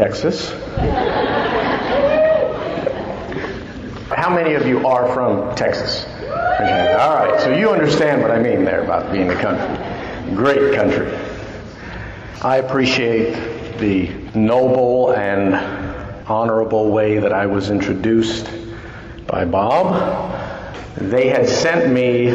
[0.00, 0.50] Texas.
[4.08, 6.06] How many of you are from Texas?
[6.06, 6.96] Okay.
[6.98, 7.38] All right.
[7.38, 10.34] So you understand what I mean there about being a country.
[10.34, 11.14] Great country.
[12.40, 15.54] I appreciate the noble and
[16.26, 18.48] honorable way that I was introduced
[19.26, 20.32] by Bob.
[20.96, 22.28] They had sent me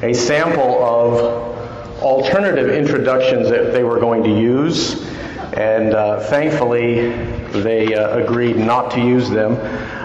[0.00, 5.04] a sample of alternative introductions that they were going to use,
[5.58, 7.10] and uh, thankfully
[7.62, 9.56] they uh, agreed not to use them,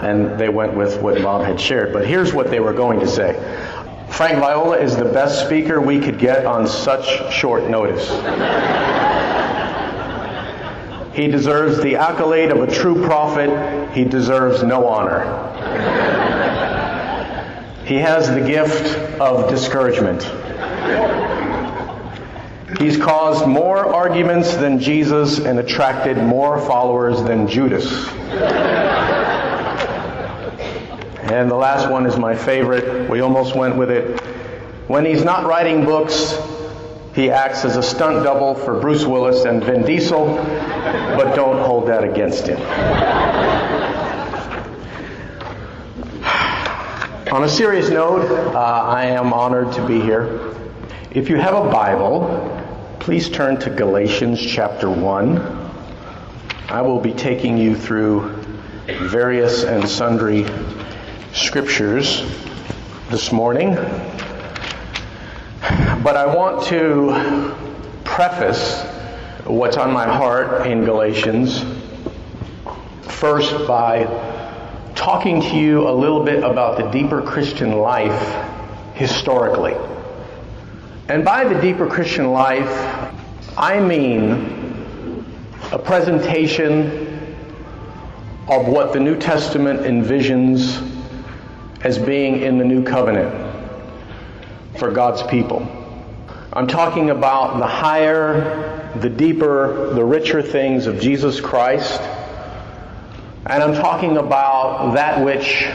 [0.02, 1.92] and they went with what Bob had shared.
[1.92, 3.34] But here's what they were going to say.
[4.08, 8.10] Frank Viola is the best speaker we could get on such short notice.
[11.14, 13.48] He deserves the accolade of a true prophet.
[13.92, 15.22] He deserves no honor.
[17.84, 20.22] He has the gift of discouragement.
[22.78, 28.08] He's caused more arguments than Jesus and attracted more followers than Judas.
[31.30, 33.08] And the last one is my favorite.
[33.08, 34.20] We almost went with it.
[34.88, 36.38] When he's not writing books,
[37.14, 41.88] he acts as a stunt double for Bruce Willis and Vin Diesel, but don't hold
[41.88, 42.60] that against him.
[47.32, 50.54] On a serious note, uh, I am honored to be here.
[51.10, 52.53] If you have a Bible,
[53.04, 55.36] please turn to Galatians chapter 1.
[56.70, 58.30] I will be taking you through
[58.86, 60.46] various and sundry
[61.34, 62.22] scriptures
[63.10, 63.74] this morning.
[66.02, 67.54] But I want to
[68.04, 68.82] preface
[69.44, 71.62] what's on my heart in Galatians
[73.02, 74.04] first by
[74.94, 79.74] talking to you a little bit about the deeper Christian life historically.
[81.06, 82.70] And by the deeper Christian life,
[83.58, 85.26] I mean
[85.70, 87.36] a presentation
[88.48, 90.80] of what the New Testament envisions
[91.82, 93.34] as being in the New Covenant
[94.78, 95.68] for God's people.
[96.54, 102.00] I'm talking about the higher, the deeper, the richer things of Jesus Christ.
[103.44, 105.68] And I'm talking about that which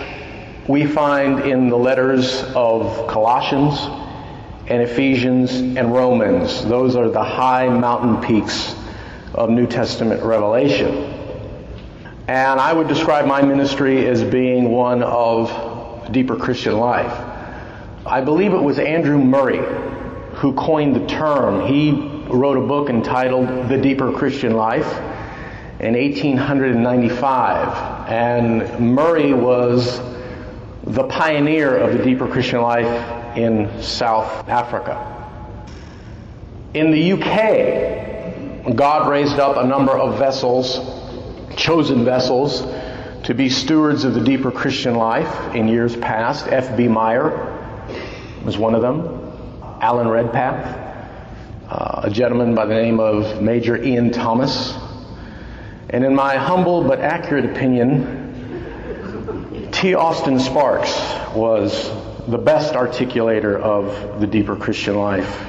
[0.68, 3.99] we find in the letters of Colossians
[4.70, 6.64] and Ephesians and Romans.
[6.66, 8.76] Those are the high mountain peaks
[9.34, 11.16] of New Testament revelation.
[12.28, 17.12] And I would describe my ministry as being one of deeper Christian life.
[18.06, 19.62] I believe it was Andrew Murray
[20.36, 21.66] who coined the term.
[21.66, 24.86] He wrote a book entitled The Deeper Christian Life
[25.80, 28.08] in 1895.
[28.08, 30.00] And Murray was
[30.84, 35.16] the pioneer of the deeper Christian life in South Africa.
[36.74, 40.80] In the UK, God raised up a number of vessels,
[41.56, 42.62] chosen vessels,
[43.24, 46.48] to be stewards of the deeper Christian life in years past.
[46.48, 46.88] F.B.
[46.88, 47.56] Meyer
[48.44, 49.34] was one of them.
[49.82, 50.78] Alan Redpath,
[51.70, 54.76] uh, a gentleman by the name of Major Ian Thomas,
[55.90, 58.20] and in my humble but accurate opinion,
[59.72, 59.96] T.
[59.96, 60.92] Austin Sparks
[61.34, 61.90] was
[62.30, 65.48] the best articulator of the deeper Christian life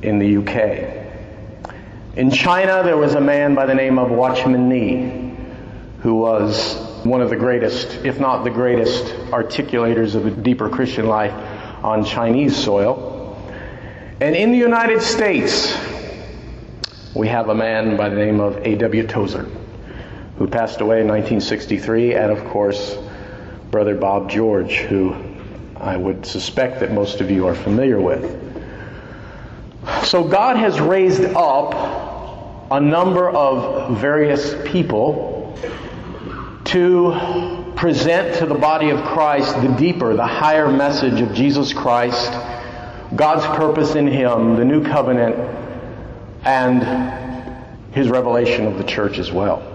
[0.00, 1.74] in the UK.
[2.16, 5.34] In China, there was a man by the name of Watchman Nee,
[6.02, 11.08] who was one of the greatest, if not the greatest, articulators of the deeper Christian
[11.08, 11.32] life
[11.82, 13.36] on Chinese soil.
[14.20, 15.76] And in the United States,
[17.12, 19.08] we have a man by the name of A.W.
[19.08, 19.48] Tozer,
[20.38, 22.96] who passed away in 1963, and of course,
[23.72, 25.16] Brother Bob George, who
[25.84, 28.24] I would suspect that most of you are familiar with.
[30.04, 35.58] So God has raised up a number of various people
[36.64, 42.32] to present to the body of Christ the deeper, the higher message of Jesus Christ
[43.14, 45.36] God's purpose in Him, the new covenant,
[46.44, 46.82] and
[47.92, 49.73] His revelation of the church as well.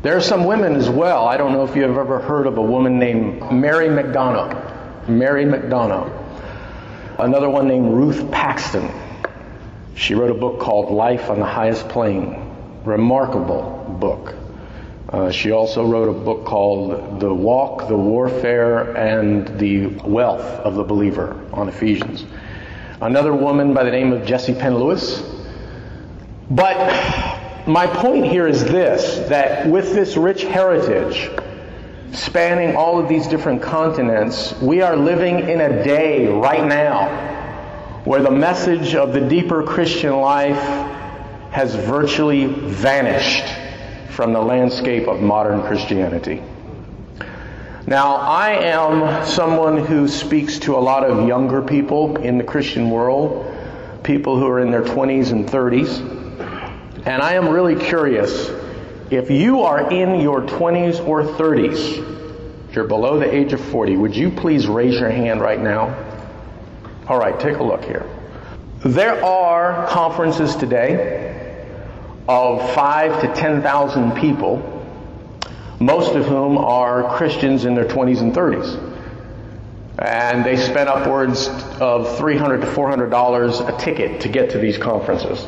[0.00, 1.26] There are some women as well.
[1.26, 5.08] I don't know if you have ever heard of a woman named Mary McDonough.
[5.08, 7.18] Mary McDonough.
[7.18, 8.88] Another one named Ruth Paxton.
[9.96, 12.54] She wrote a book called Life on the Highest Plane.
[12.84, 14.36] Remarkable book.
[15.08, 20.76] Uh, she also wrote a book called The Walk, the Warfare, and the Wealth of
[20.76, 22.24] the Believer on Ephesians.
[23.00, 25.24] Another woman by the name of Jessie Penn Lewis.
[26.50, 27.37] But
[27.68, 31.30] my point here is this that with this rich heritage,
[32.12, 37.28] spanning all of these different continents, we are living in a day right now
[38.04, 40.56] where the message of the deeper Christian life
[41.50, 43.44] has virtually vanished
[44.10, 46.42] from the landscape of modern Christianity.
[47.86, 52.90] Now, I am someone who speaks to a lot of younger people in the Christian
[52.90, 53.54] world,
[54.02, 56.17] people who are in their 20s and 30s.
[57.08, 58.50] And I am really curious
[59.10, 63.96] if you are in your 20s or 30s, if you're below the age of 40,
[63.96, 65.86] would you please raise your hand right now?
[67.06, 68.04] All right, take a look here.
[68.80, 71.64] There are conferences today
[72.28, 74.84] of five to 10,000 people,
[75.80, 78.84] most of whom are Christians in their 20s and 30s.
[79.98, 81.48] And they spend upwards
[81.80, 85.46] of 300 to $400 a ticket to get to these conferences.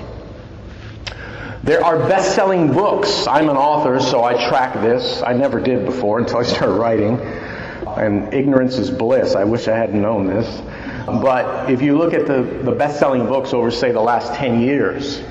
[1.63, 3.27] There are best selling books.
[3.27, 5.23] I'm an author, so I track this.
[5.23, 7.21] I never did before until I started writing.
[7.99, 9.35] And ignorance is bliss.
[9.35, 10.63] I wish I hadn't known this.
[11.05, 14.61] But if you look at the, the best selling books over, say, the last 10
[14.61, 15.23] years,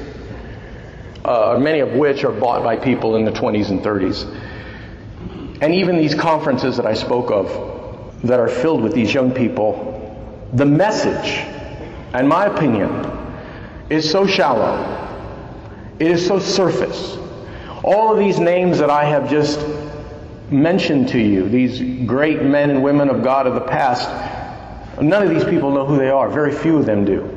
[1.26, 4.26] uh, many of which are bought by people in the 20s and 30s,
[5.62, 10.48] and even these conferences that I spoke of that are filled with these young people,
[10.54, 11.44] the message,
[12.14, 12.92] in my opinion,
[13.90, 15.09] is so shallow
[16.00, 17.18] it is so surface.
[17.84, 19.66] All of these names that I have just
[20.50, 24.10] mentioned to you, these great men and women of God of the past,
[25.02, 26.30] none of these people know who they are.
[26.30, 27.36] Very few of them do.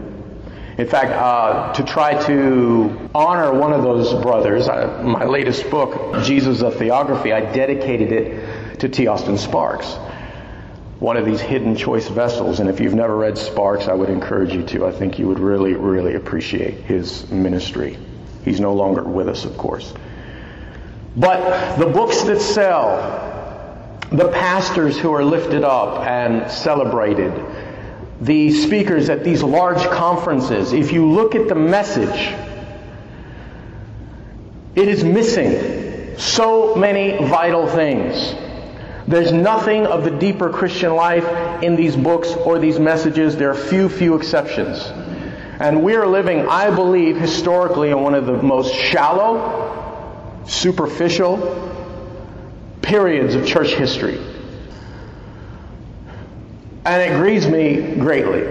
[0.79, 6.25] In fact, uh, to try to honor one of those brothers, uh, my latest book,
[6.25, 9.07] Jesus of Theography, I dedicated it to T.
[9.07, 9.95] Austin Sparks,
[10.99, 12.59] one of these hidden choice vessels.
[12.61, 14.87] And if you've never read Sparks, I would encourage you to.
[14.87, 17.99] I think you would really, really appreciate his ministry.
[18.45, 19.93] He's no longer with us, of course.
[21.17, 22.97] But the books that sell,
[24.11, 27.33] the pastors who are lifted up and celebrated,
[28.21, 32.35] the speakers at these large conferences, if you look at the message,
[34.75, 38.35] it is missing so many vital things.
[39.07, 43.37] There's nothing of the deeper Christian life in these books or these messages.
[43.37, 44.91] There are few, few exceptions.
[45.63, 51.39] And we are living, I believe, historically in one of the most shallow, superficial
[52.83, 54.19] periods of church history.
[56.85, 58.43] And it grieves me greatly.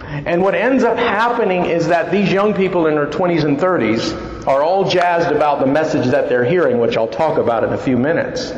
[0.00, 4.46] And what ends up happening is that these young people in their 20s and 30s
[4.46, 7.78] are all jazzed about the message that they're hearing, which I'll talk about in a
[7.78, 8.52] few minutes.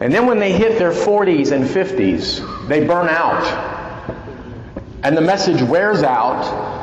[0.00, 3.42] And then when they hit their 40s and 50s, they burn out.
[5.02, 6.77] And the message wears out,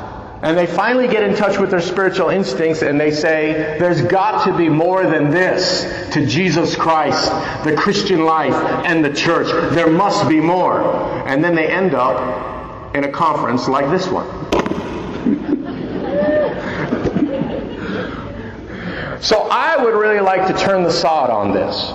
[0.45, 4.45] and they finally get in touch with their spiritual instincts and they say, there's got
[4.45, 7.31] to be more than this to Jesus Christ,
[7.63, 8.53] the Christian life,
[8.85, 9.47] and the church.
[9.73, 10.83] There must be more.
[11.27, 14.27] And then they end up in a conference like this one.
[19.23, 21.89] so I would really like to turn the sod on this.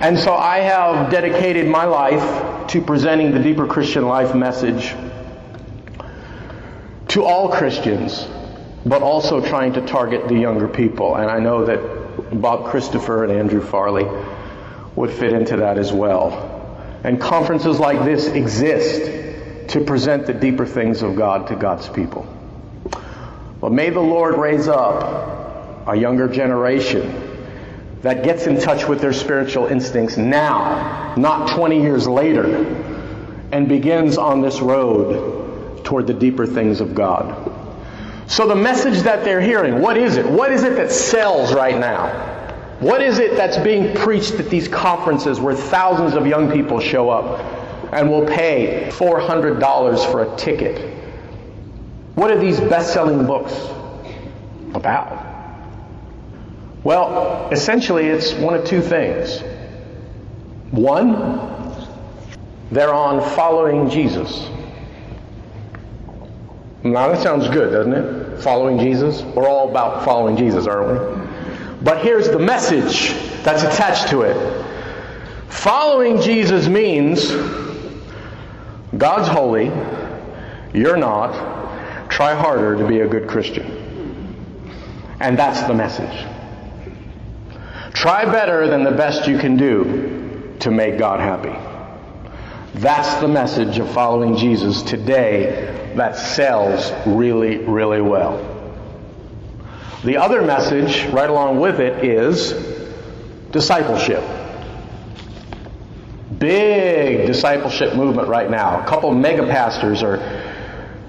[0.00, 4.96] And so I have dedicated my life to presenting the deeper Christian life message
[7.16, 8.28] to all Christians,
[8.84, 11.16] but also trying to target the younger people.
[11.16, 14.04] And I know that Bob Christopher and Andrew Farley
[14.96, 17.00] would fit into that as well.
[17.04, 22.26] And conferences like this exist to present the deeper things of God to God's people.
[23.62, 27.48] But may the Lord raise up a younger generation
[28.02, 32.44] that gets in touch with their spiritual instincts now, not 20 years later,
[33.52, 35.45] and begins on this road
[35.86, 37.52] toward the deeper things of God.
[38.26, 40.26] So the message that they're hearing, what is it?
[40.26, 42.34] What is it that sells right now?
[42.80, 47.08] What is it that's being preached at these conferences where thousands of young people show
[47.08, 47.40] up
[47.92, 50.92] and will pay $400 for a ticket?
[52.16, 53.54] What are these best selling books
[54.74, 55.24] about?
[56.82, 59.40] Well, essentially, it's one of two things.
[60.72, 61.46] One,
[62.72, 64.50] they're on following Jesus.
[66.92, 68.42] Now that sounds good, doesn't it?
[68.42, 69.22] Following Jesus.
[69.22, 71.26] We're all about following Jesus, aren't we?
[71.82, 73.12] But here's the message
[73.42, 74.64] that's attached to it.
[75.48, 77.30] Following Jesus means
[78.96, 79.66] God's holy,
[80.72, 82.10] you're not.
[82.10, 83.64] Try harder to be a good Christian.
[85.20, 86.26] And that's the message.
[87.94, 91.54] Try better than the best you can do to make God happy.
[92.74, 98.52] That's the message of following Jesus today that sells really, really well.
[100.04, 102.52] The other message, right along with it, is
[103.50, 104.22] discipleship.
[106.38, 108.80] Big discipleship movement right now.
[108.82, 110.52] A couple mega pastors are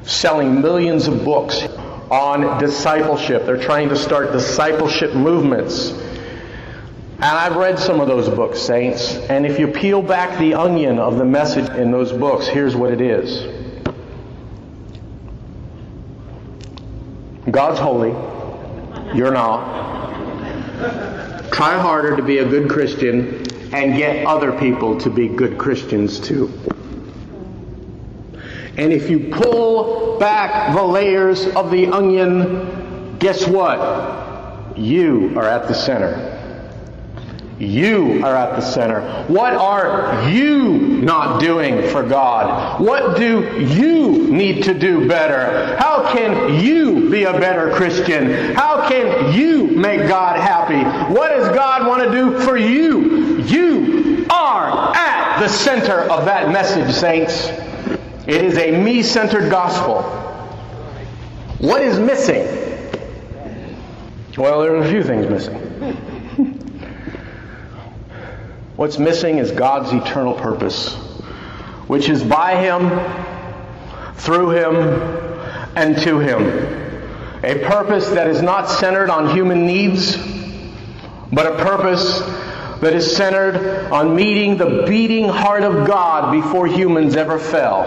[0.03, 1.63] selling millions of books
[2.09, 3.45] on discipleship.
[3.45, 5.89] They're trying to start discipleship movements.
[5.89, 9.15] And I've read some of those books, saints.
[9.15, 12.93] And if you peel back the onion of the message in those books, here's what
[12.93, 13.56] it is
[17.51, 18.11] God's holy.
[19.15, 19.87] You're not.
[21.51, 26.19] Try harder to be a good Christian and get other people to be good Christians
[26.19, 26.51] too.
[28.77, 34.77] And if you pull back the layers of the onion, guess what?
[34.77, 36.36] You are at the center.
[37.59, 39.01] You are at the center.
[39.27, 42.79] What are you not doing for God?
[42.79, 45.75] What do you need to do better?
[45.77, 48.53] How can you be a better Christian?
[48.53, 50.83] How can you make God happy?
[51.11, 53.41] What does God want to do for you?
[53.41, 57.47] You are at the center of that message, saints.
[58.27, 60.03] It is a me centered gospel.
[61.57, 62.45] What is missing?
[64.37, 66.16] Well, there are a few things missing.
[68.77, 70.93] What's missing is God's eternal purpose,
[71.87, 72.91] which is by Him,
[74.17, 74.75] through Him,
[75.75, 76.43] and to Him.
[77.43, 80.15] A purpose that is not centered on human needs,
[81.33, 82.19] but a purpose
[82.81, 87.83] that is centered on meeting the beating heart of God before humans ever fell.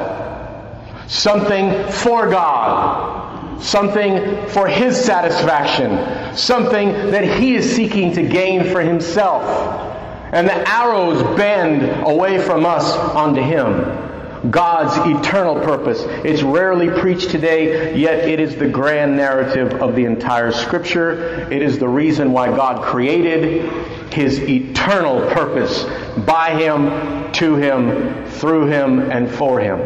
[1.07, 3.63] Something for God.
[3.63, 6.37] Something for His satisfaction.
[6.37, 9.90] Something that He is seeking to gain for Himself
[10.33, 14.51] and the arrows bend away from us onto Him.
[14.51, 16.03] God's eternal purpose.
[16.25, 21.51] It's rarely preached today, yet it is the grand narrative of the entire Scripture.
[21.51, 23.71] It is the reason why God created
[24.15, 25.85] His eternal purpose
[26.25, 29.79] by Him, to Him, through Him, and for Him.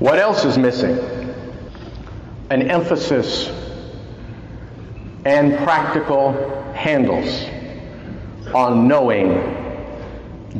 [0.00, 0.98] What else is missing?
[2.50, 3.48] An emphasis
[5.24, 6.32] and practical
[6.74, 7.46] handles
[8.54, 9.54] on knowing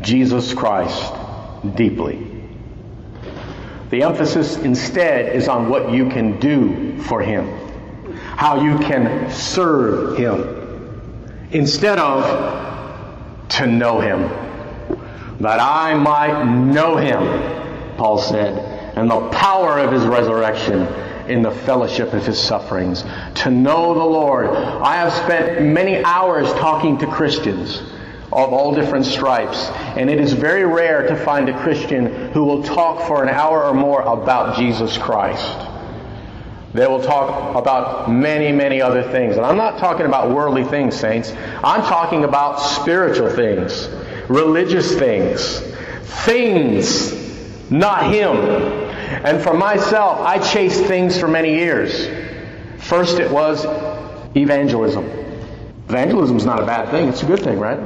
[0.01, 1.13] Jesus Christ
[1.75, 2.27] deeply.
[3.91, 7.47] The emphasis instead is on what you can do for Him,
[8.15, 14.29] how you can serve Him, instead of to know Him.
[15.41, 18.59] That I might know Him, Paul said,
[18.97, 20.87] and the power of His resurrection
[21.29, 23.05] in the fellowship of his sufferings,
[23.37, 24.47] to know the Lord.
[24.49, 27.83] I have spent many hours talking to Christians
[28.33, 32.63] of all different stripes, and it is very rare to find a Christian who will
[32.63, 35.67] talk for an hour or more about Jesus Christ.
[36.75, 39.37] They will talk about many, many other things.
[39.37, 41.33] And I'm not talking about worldly things, saints.
[41.65, 43.89] I'm talking about spiritual things,
[44.29, 45.61] religious things,
[46.25, 48.88] things, not Him.
[49.25, 52.09] And for myself, I chased things for many years.
[52.79, 53.65] First, it was
[54.37, 55.05] evangelism.
[55.89, 57.79] Evangelism is not a bad thing, it's a good thing, right?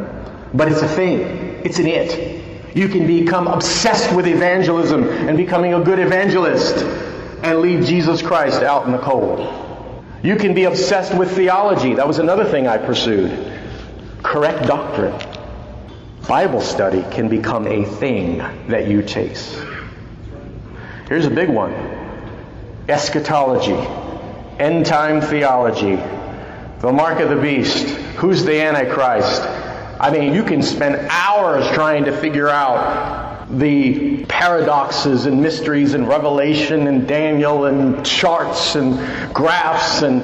[0.54, 1.20] But it's a thing,
[1.64, 2.76] it's an it.
[2.76, 6.76] You can become obsessed with evangelism and becoming a good evangelist
[7.42, 9.62] and leave Jesus Christ out in the cold.
[10.22, 11.94] You can be obsessed with theology.
[11.94, 13.30] That was another thing I pursued.
[14.22, 15.14] Correct doctrine.
[16.28, 19.60] Bible study can become a thing that you chase.
[21.08, 21.72] Here's a big one.
[22.88, 23.76] Eschatology,
[24.58, 25.96] end time theology,
[26.80, 29.42] the mark of the beast, who's the Antichrist.
[30.00, 36.08] I mean, you can spend hours trying to figure out the paradoxes and mysteries and
[36.08, 38.94] Revelation and Daniel and charts and
[39.34, 40.22] graphs and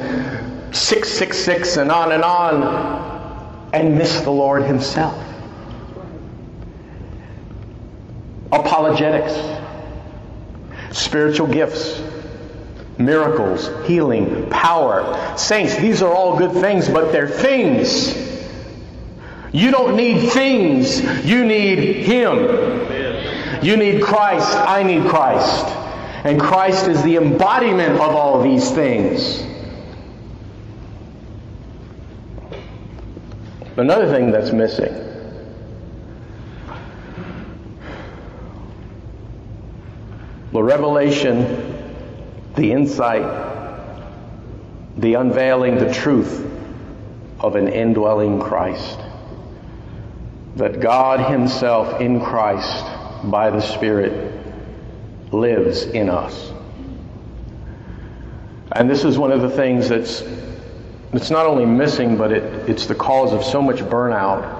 [0.75, 5.23] 666 and on and on and miss the Lord Himself.
[8.50, 9.35] Apologetics
[10.92, 12.02] spiritual gifts,
[12.99, 15.37] miracles, healing, power.
[15.37, 18.26] Saints, these are all good things, but they're things.
[19.52, 22.38] You don't need things, you need Him.
[23.62, 25.66] You need Christ, I need Christ.
[26.25, 29.45] And Christ is the embodiment of all these things.
[33.76, 35.07] Another thing that's missing
[40.52, 41.42] the revelation,
[42.56, 43.22] the insight,
[44.96, 46.44] the unveiling, the truth
[47.40, 48.98] of an indwelling Christ.
[50.56, 52.84] That God Himself in Christ,
[53.30, 54.34] by the Spirit,
[55.32, 56.52] lives in us.
[58.72, 60.22] And this is one of the things that's
[61.12, 64.57] it's not only missing, but it, it's the cause of so much burnout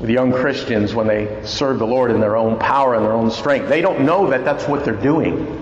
[0.00, 3.30] with young Christians when they serve the Lord in their own power and their own
[3.30, 3.68] strength.
[3.68, 5.56] They don't know that that's what they're doing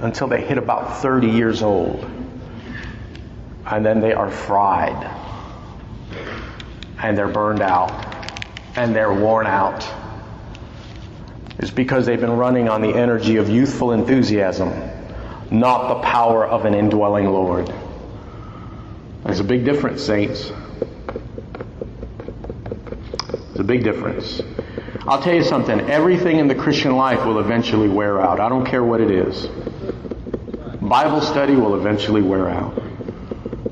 [0.00, 2.04] until they hit about 30 years old.
[3.64, 5.08] And then they are fried.
[6.98, 7.92] And they're burned out.
[8.76, 9.88] And they're worn out.
[11.58, 14.72] It's because they've been running on the energy of youthful enthusiasm
[15.52, 17.70] not the power of an indwelling Lord.
[19.24, 20.50] There's a big difference, saints.
[23.28, 24.42] There's a big difference.
[25.08, 25.80] I'll tell you something.
[25.80, 28.38] Everything in the Christian life will eventually wear out.
[28.38, 29.46] I don't care what it is.
[30.82, 32.78] Bible study will eventually wear out.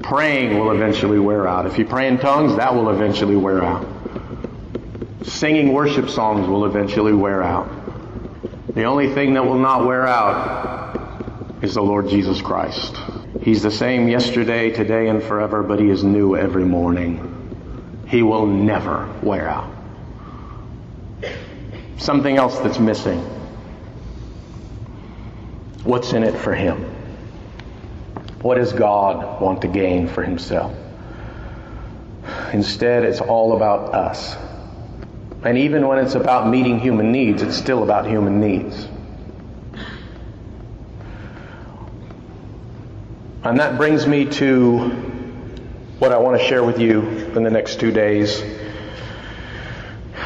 [0.02, 1.66] Praying will eventually wear out.
[1.66, 3.87] If you pray in tongues, that will eventually wear out.
[5.25, 7.69] Singing worship songs will eventually wear out.
[8.75, 12.97] The only thing that will not wear out is the Lord Jesus Christ.
[13.42, 18.07] He's the same yesterday, today, and forever, but He is new every morning.
[18.09, 19.79] He will never wear out.
[22.00, 23.21] Something else that's missing.
[25.85, 26.87] What's in it for Him?
[28.41, 30.75] What does God want to gain for Himself?
[32.54, 34.34] Instead, it's all about us.
[35.45, 38.89] And even when it's about meeting human needs, it's still about human needs.
[43.45, 44.89] And that brings me to
[45.99, 48.43] what I want to share with you in the next two days.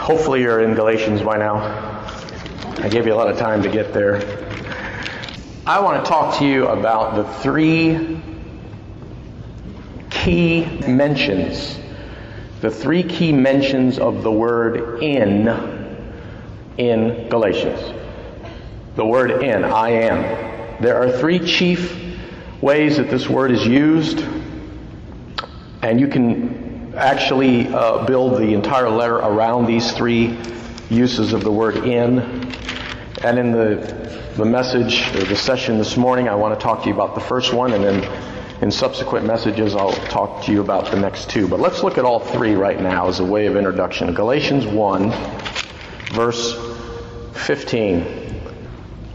[0.04, 1.54] Hopefully, you're in Galatians by now.
[2.76, 4.16] I gave you a lot of time to get there.
[5.66, 8.20] I want to talk to you about the three
[10.10, 11.78] key mentions,
[12.60, 15.48] the three key mentions of the word in
[16.76, 17.80] in Galatians.
[18.96, 20.82] The word in, I am.
[20.82, 21.98] There are three chief
[22.60, 24.22] ways that this word is used.
[25.80, 26.63] And you can
[26.96, 30.38] actually uh, build the entire letter around these three
[30.90, 32.20] uses of the word in.
[33.22, 36.88] And in the, the message, or the session this morning, I want to talk to
[36.88, 40.90] you about the first one, and then in subsequent messages, I'll talk to you about
[40.90, 41.48] the next two.
[41.48, 44.12] But let's look at all three right now as a way of introduction.
[44.14, 45.10] Galatians 1,
[46.12, 46.54] verse
[47.32, 48.24] 15.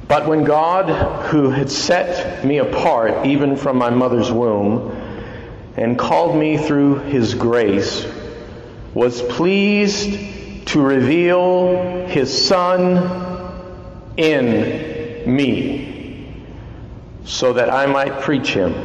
[0.07, 4.98] But when God, who had set me apart even from my mother's womb,
[5.79, 8.05] and called me through his grace,
[8.93, 12.97] was pleased to reveal his Son
[14.17, 16.35] in me,
[17.23, 18.75] so that I might preach him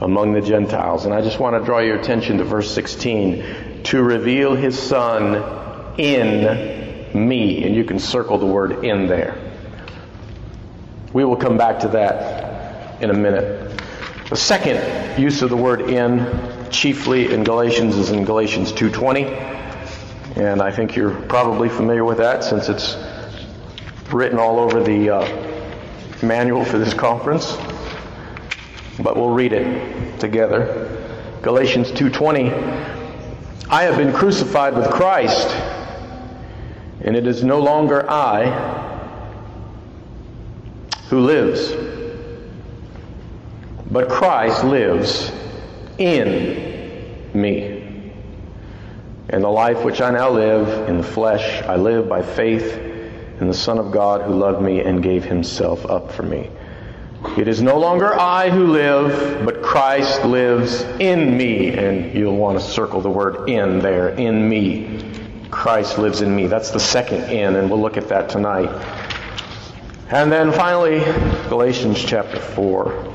[0.00, 1.04] among the Gentiles.
[1.04, 5.36] And I just want to draw your attention to verse 16 to reveal his Son
[5.98, 7.62] in me.
[7.62, 9.38] And you can circle the word in there.
[11.12, 13.81] We will come back to that in a minute.
[14.32, 16.26] The second use of the word in,
[16.70, 19.26] chiefly in Galatians, is in Galatians 2.20.
[20.38, 22.96] And I think you're probably familiar with that since it's
[24.10, 27.58] written all over the uh, manual for this conference.
[29.02, 30.88] But we'll read it together.
[31.42, 35.48] Galatians 2.20 I have been crucified with Christ,
[37.02, 38.48] and it is no longer I
[41.10, 42.01] who lives.
[43.90, 45.32] But Christ lives
[45.98, 48.12] in me.
[49.28, 52.76] And the life which I now live in the flesh, I live by faith
[53.40, 56.50] in the Son of God who loved me and gave himself up for me.
[57.38, 61.70] It is no longer I who live, but Christ lives in me.
[61.70, 65.00] And you'll want to circle the word in there, in me.
[65.50, 66.46] Christ lives in me.
[66.46, 68.70] That's the second in, and we'll look at that tonight.
[70.08, 71.00] And then finally,
[71.48, 73.11] Galatians chapter 4,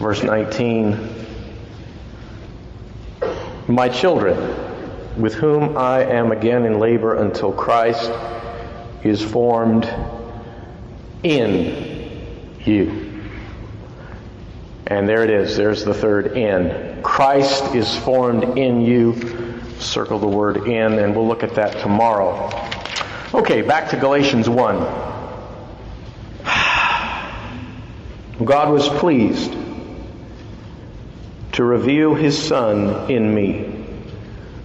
[0.00, 1.26] verse 19
[3.68, 4.36] My children,
[5.20, 8.10] with whom I am again in labor until Christ
[9.04, 9.84] is formed
[11.22, 13.06] in you.
[14.86, 15.56] And there it is.
[15.56, 17.02] There's the third in.
[17.02, 19.60] Christ is formed in you.
[19.78, 22.50] Circle the word in, and we'll look at that tomorrow.
[23.32, 24.78] Okay, back to Galatians 1.
[28.44, 29.54] God was pleased
[31.60, 33.84] to reveal his Son in me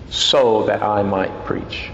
[0.10, 1.90] so that I might preach.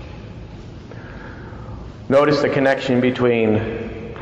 [2.08, 4.14] Notice the connection between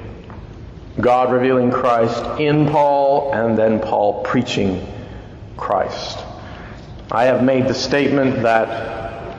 [1.02, 4.88] God revealing Christ in Paul and then Paul preaching
[5.58, 6.18] Christ.
[7.12, 9.36] I have made the statement that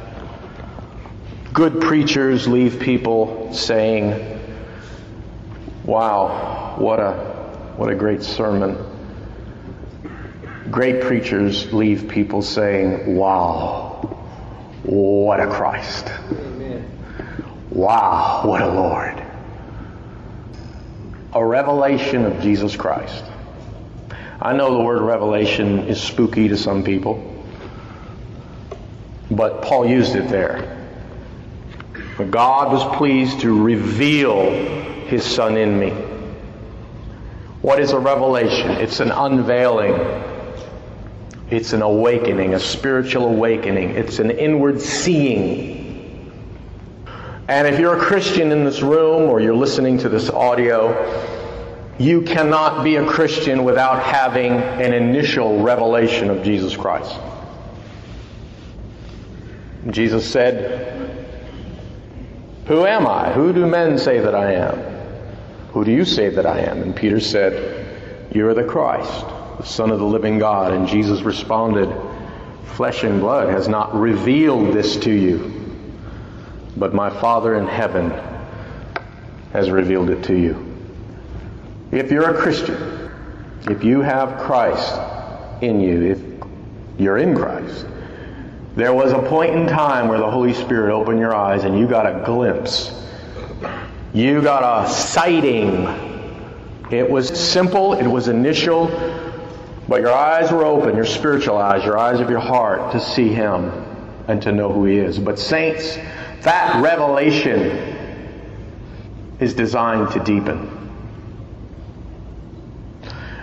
[1.55, 4.43] good preachers leave people saying,
[5.85, 7.15] Wow, what a,
[7.79, 8.90] what a great sermon.
[10.71, 14.19] Great preachers leave people saying, Wow,
[14.85, 16.13] what a Christ.
[17.71, 19.23] Wow, what a Lord.
[21.33, 23.25] A revelation of Jesus Christ.
[24.41, 27.45] I know the word revelation is spooky to some people,
[29.31, 30.77] but Paul used it there.
[32.17, 34.51] But God was pleased to reveal
[35.07, 35.91] his Son in me.
[37.63, 38.71] What is a revelation?
[38.73, 39.95] It's an unveiling.
[41.51, 43.91] It's an awakening, a spiritual awakening.
[43.91, 45.81] It's an inward seeing
[47.51, 50.95] and if you're a Christian in this room or you're listening to this audio,
[51.99, 57.13] you cannot be a Christian without having an initial revelation of Jesus Christ.
[59.89, 61.27] Jesus said,
[62.67, 63.33] Who am I?
[63.33, 64.79] Who do men say that I am?
[65.73, 66.81] Who do you say that I am?
[66.83, 69.25] And Peter said, You are the Christ,
[69.61, 70.73] the Son of the living God.
[70.73, 71.95] And Jesus responded,
[72.77, 75.61] Flesh and blood has not revealed this to you
[76.77, 78.11] but my Father in heaven
[79.53, 80.67] has revealed it to you.
[81.93, 83.11] If you're a Christian,
[83.69, 84.99] if you have Christ
[85.63, 87.87] in you, if you're in Christ,
[88.77, 91.87] there was a point in time where the Holy Spirit opened your eyes and you
[91.87, 92.97] got a glimpse.
[94.15, 95.87] You got a sighting.
[96.91, 98.89] It was simple, it was initial,
[99.91, 103.27] but your eyes were open, your spiritual eyes, your eyes of your heart to see
[103.27, 103.65] Him
[104.29, 105.19] and to know who He is.
[105.19, 105.97] But, saints,
[106.43, 107.89] that revelation
[109.41, 110.77] is designed to deepen.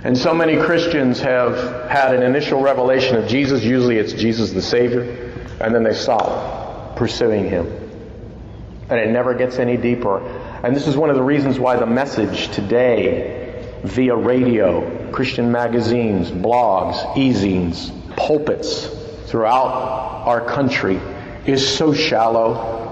[0.05, 3.61] And so many Christians have had an initial revelation of Jesus.
[3.61, 5.01] Usually it's Jesus the Savior.
[5.59, 7.67] And then they stop pursuing Him.
[8.89, 10.25] And it never gets any deeper.
[10.63, 16.29] And this is one of the reasons why the message today, via radio, Christian magazines,
[16.29, 18.85] blogs, e-zines, pulpits
[19.25, 19.65] throughout
[20.27, 21.01] our country,
[21.47, 22.85] is so shallow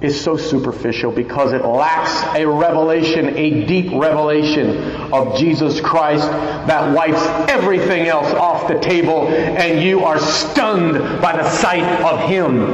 [0.00, 4.76] is so superficial because it lacks a revelation, a deep revelation
[5.12, 11.36] of Jesus Christ that wipes everything else off the table and you are stunned by
[11.36, 12.64] the sight of Him.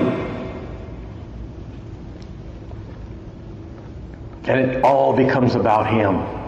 [4.49, 6.40] And it all becomes about Him.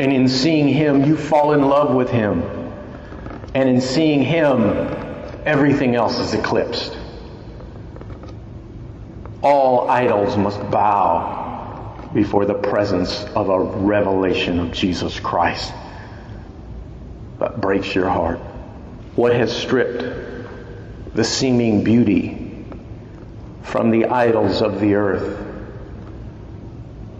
[0.00, 2.42] And in seeing Him, you fall in love with Him.
[3.54, 4.62] And in seeing Him,
[5.44, 6.96] everything else is eclipsed
[9.42, 15.72] all idols must bow before the presence of a revelation of Jesus Christ
[17.38, 18.38] that breaks your heart.
[19.16, 20.04] What has stripped
[21.14, 22.66] the seeming beauty
[23.62, 25.46] from the idols of the earth?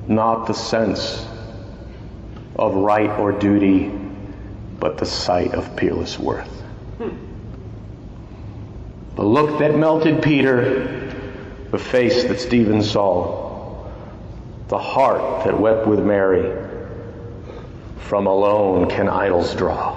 [0.08, 1.26] Not the sense
[2.60, 3.88] of right or duty,
[4.78, 6.62] but the sight of peerless worth.
[9.16, 11.00] The look that melted Peter
[11.70, 13.88] the face that Stephen saw,
[14.68, 16.68] the heart that wept with Mary.
[18.00, 19.96] From alone can idols draw.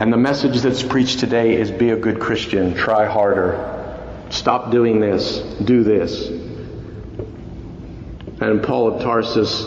[0.00, 5.00] And the message that's preached today is be a good Christian, try harder, stop doing
[5.00, 6.28] this, do this.
[8.40, 9.64] And Paul of Tarsus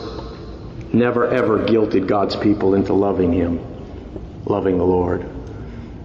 [0.93, 3.60] never ever guilted God's people into loving him,
[4.45, 5.23] loving the Lord.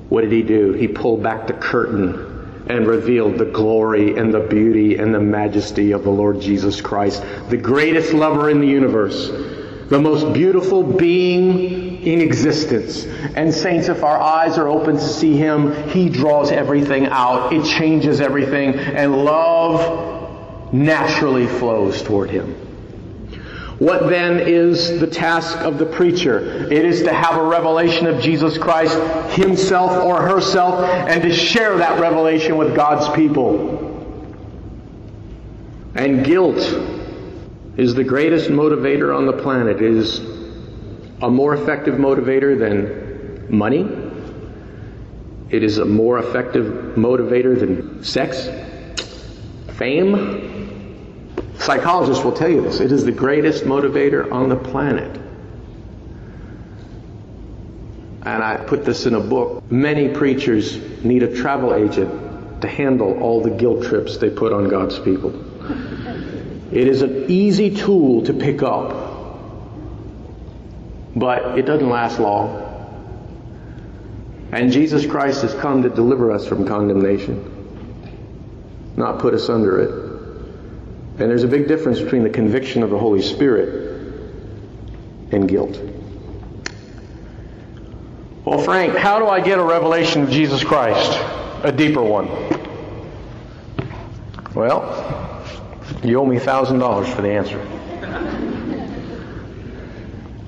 [0.09, 0.73] What did he do?
[0.73, 5.93] He pulled back the curtain and revealed the glory and the beauty and the majesty
[5.93, 9.29] of the Lord Jesus Christ, the greatest lover in the universe,
[9.89, 13.05] the most beautiful being in existence.
[13.05, 17.53] And saints, if our eyes are open to see Him, He draws everything out.
[17.53, 18.75] It changes everything.
[18.75, 22.66] And love naturally flows toward Him.
[23.79, 26.67] What then is the task of the preacher?
[26.73, 28.97] It is to have a revelation of Jesus Christ
[29.35, 33.83] himself or herself and to share that revelation with God's people.
[35.95, 36.59] And guilt
[37.77, 39.83] is the greatest motivator on the planet.
[39.83, 40.21] It is
[41.21, 43.87] a more effective motivator than money.
[45.51, 48.49] It is a more effective motivator than sex,
[49.77, 50.56] fame,
[51.59, 52.81] Psychologists will tell you this.
[52.81, 55.21] It is the greatest motivator on the planet.
[58.27, 63.23] and I put this in a book, many preachers need a travel agent to handle
[63.23, 65.33] all the guilt trips they put on God's people.
[66.73, 69.39] It is an easy tool to pick up,
[71.15, 72.65] but it doesn't last long.
[74.51, 77.53] And Jesus Christ has come to deliver us from condemnation,
[78.97, 80.06] not put us under it.
[81.19, 84.23] And there's a big difference between the conviction of the Holy Spirit
[85.33, 85.81] and guilt.
[88.45, 91.19] Well, Frank, how do I get a revelation of Jesus Christ?
[91.65, 92.29] A deeper one.
[94.55, 95.43] Well,
[96.05, 97.61] you owe me $1,000 for the answer.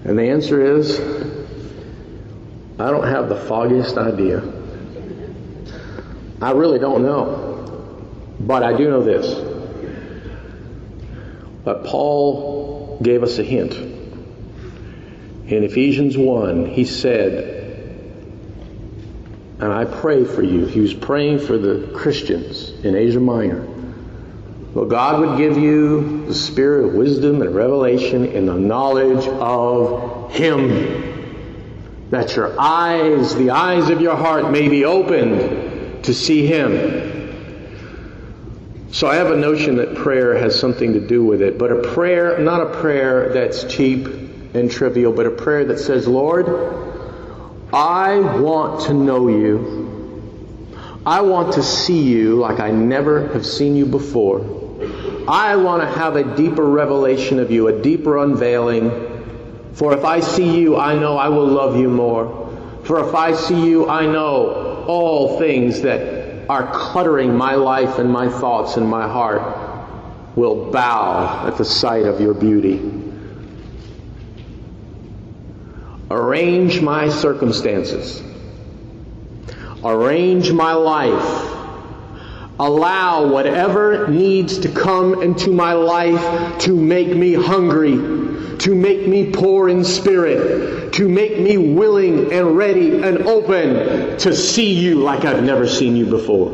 [0.05, 1.01] And the answer is
[2.79, 4.43] I don't have the foggiest idea.
[6.41, 7.57] I really don't know.
[8.39, 9.48] But I do know this.
[11.69, 13.75] But Paul gave us a hint.
[13.75, 17.93] In Ephesians 1, he said,
[19.61, 20.65] and I pray for you.
[20.65, 23.67] He was praying for the Christians in Asia Minor.
[24.73, 30.33] Well, God would give you the spirit of wisdom and revelation in the knowledge of
[30.33, 31.29] Him.
[32.09, 37.18] That your eyes, the eyes of your heart, may be opened to see Him.
[38.91, 41.83] So I have a notion that prayer has something to do with it, but a
[41.93, 44.07] prayer, not a prayer that's cheap
[44.55, 46.47] and trivial, but a prayer that says, Lord,
[47.73, 49.87] I want to know you.
[51.05, 54.41] I want to see you like I never have seen you before.
[55.29, 58.91] I want to have a deeper revelation of you, a deeper unveiling.
[59.75, 62.81] For if I see you, I know I will love you more.
[62.85, 66.18] For if I see you, I know all things that
[66.49, 69.43] are cluttering my life and my thoughts and my heart
[70.37, 72.81] will bow at the sight of your beauty.
[76.11, 78.23] Arrange my circumstances.
[79.85, 81.58] Arrange my life.
[82.61, 87.97] Allow whatever needs to come into my life to make me hungry,
[88.59, 94.35] to make me poor in spirit, to make me willing and ready and open to
[94.35, 96.51] see you like I've never seen you before.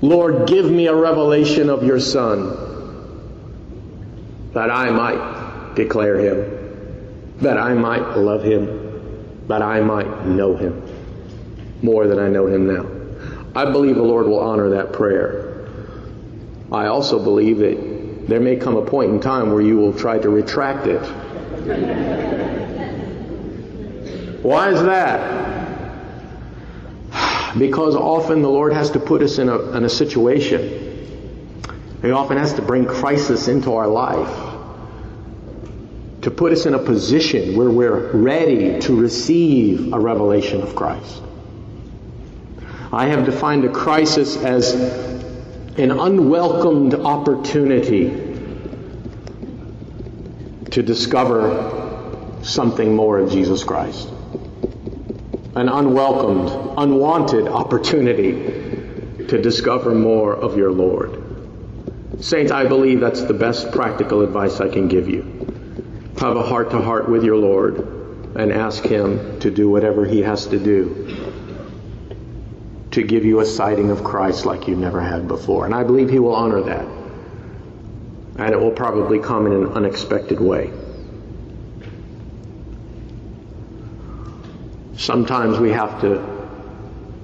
[0.00, 2.64] Lord, give me a revelation of your Son
[4.52, 6.56] that I might declare him
[7.40, 10.82] that I might love him, that I might know him
[11.82, 12.95] more than I know him now.
[13.56, 15.66] I believe the Lord will honor that prayer.
[16.70, 20.18] I also believe that there may come a point in time where you will try
[20.18, 21.00] to retract it.
[24.42, 25.54] Why is that?
[27.58, 30.82] Because often the Lord has to put us in a, in a situation.
[32.02, 34.46] He often has to bring crisis into our life
[36.20, 41.22] to put us in a position where we're ready to receive a revelation of Christ.
[42.96, 44.72] I have defined a crisis as
[45.76, 48.08] an unwelcomed opportunity
[50.70, 54.08] to discover something more of Jesus Christ.
[55.54, 58.32] An unwelcomed, unwanted opportunity
[59.28, 61.22] to discover more of your Lord.
[62.20, 65.36] Saints, I believe that's the best practical advice I can give you
[66.18, 67.76] have a heart to heart with your Lord
[68.36, 71.15] and ask Him to do whatever He has to do
[72.96, 75.66] to give you a sighting of Christ like you never had before.
[75.66, 76.86] And I believe He will honor that.
[78.38, 80.72] And it will probably come in an unexpected way.
[84.96, 86.48] Sometimes we have to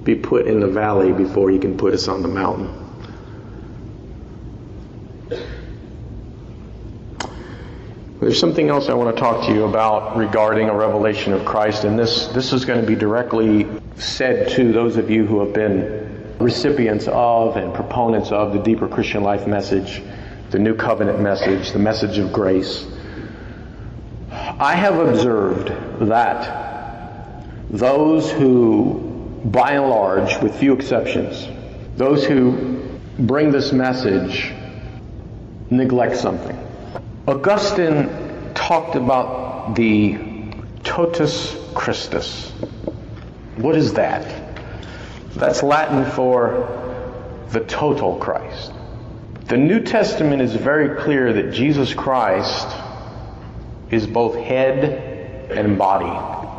[0.03, 2.71] be put in the valley before He can put us on the mountain.
[8.19, 11.83] There's something else I want to talk to you about regarding a revelation of Christ,
[11.83, 15.53] and this, this is going to be directly said to those of you who have
[15.53, 20.01] been recipients of and proponents of the deeper Christian life message,
[20.49, 22.85] the new covenant message, the message of grace.
[24.31, 25.67] I have observed
[26.09, 31.47] that those who, by and large, with few exceptions,
[31.97, 34.51] those who bring this message
[35.69, 36.57] neglect something.
[37.27, 38.09] Augustine
[38.53, 40.17] talked about the
[40.83, 42.51] totus Christus.
[43.57, 44.55] What is that?
[45.35, 48.71] That's Latin for the total Christ.
[49.45, 52.67] The New Testament is very clear that Jesus Christ
[53.91, 56.49] is both head and body.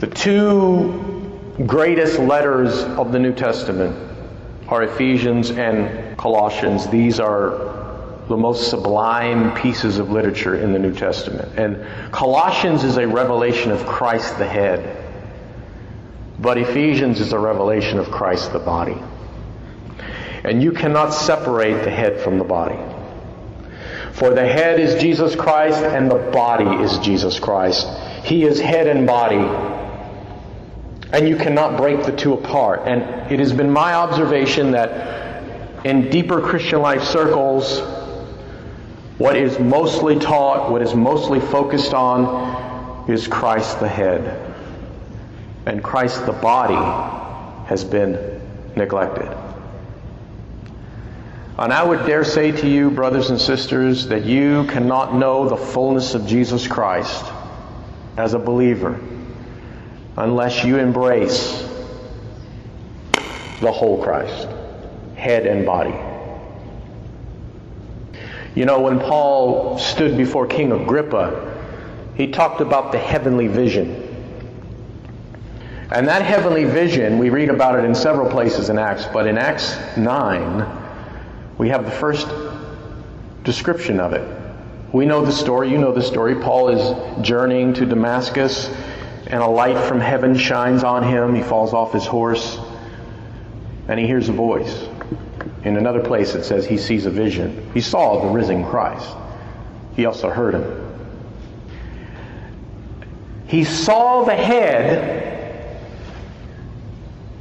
[0.00, 1.30] The two
[1.66, 3.96] greatest letters of the New Testament
[4.68, 6.86] are Ephesians and Colossians.
[6.88, 7.65] These are
[8.28, 11.58] the most sublime pieces of literature in the New Testament.
[11.58, 15.04] And Colossians is a revelation of Christ the head.
[16.38, 19.00] But Ephesians is a revelation of Christ the body.
[20.44, 22.78] And you cannot separate the head from the body.
[24.12, 27.86] For the head is Jesus Christ and the body is Jesus Christ.
[28.24, 29.44] He is head and body.
[31.12, 32.82] And you cannot break the two apart.
[32.86, 37.78] And it has been my observation that in deeper Christian life circles,
[39.18, 44.54] what is mostly taught, what is mostly focused on, is Christ the head.
[45.64, 46.74] And Christ the body
[47.66, 48.40] has been
[48.76, 49.26] neglected.
[51.58, 55.56] And I would dare say to you, brothers and sisters, that you cannot know the
[55.56, 57.24] fullness of Jesus Christ
[58.18, 59.00] as a believer
[60.18, 61.62] unless you embrace
[63.60, 64.48] the whole Christ,
[65.14, 65.94] head and body.
[68.56, 71.52] You know, when Paul stood before King Agrippa,
[72.14, 74.02] he talked about the heavenly vision.
[75.92, 79.36] And that heavenly vision, we read about it in several places in Acts, but in
[79.36, 80.66] Acts 9,
[81.58, 82.28] we have the first
[83.44, 84.26] description of it.
[84.90, 86.34] We know the story, you know the story.
[86.34, 88.68] Paul is journeying to Damascus,
[89.26, 91.34] and a light from heaven shines on him.
[91.34, 92.58] He falls off his horse,
[93.86, 94.88] and he hears a voice.
[95.66, 97.68] In another place, it says he sees a vision.
[97.74, 99.12] He saw the risen Christ,
[99.96, 100.82] he also heard him.
[103.48, 105.84] He saw the head,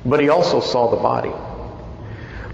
[0.04, 1.32] but he also saw the body.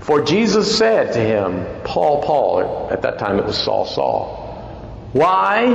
[0.02, 5.68] For Jesus said to him, Paul, Paul, at that time it was Saul, Saul, why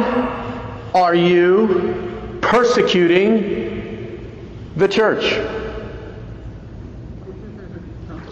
[0.94, 4.30] are you persecuting
[4.76, 5.40] the church?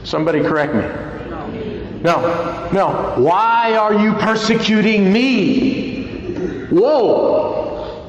[0.05, 1.14] Somebody correct me.
[2.05, 3.15] No, no.
[3.17, 6.67] Why are you persecuting me?
[6.67, 8.07] Whoa.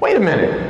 [0.00, 0.64] Wait a minute.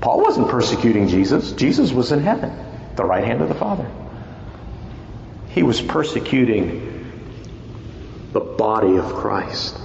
[0.00, 1.52] Paul wasn't persecuting Jesus.
[1.52, 2.52] Jesus was in heaven,
[2.96, 3.86] the right hand of the Father.
[5.50, 7.06] He was persecuting
[8.32, 9.78] the body of Christ.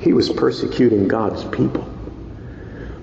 [0.00, 1.86] He was persecuting God's people.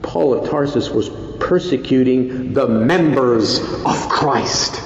[0.01, 4.81] Paul of Tarsus was persecuting the members of Christ.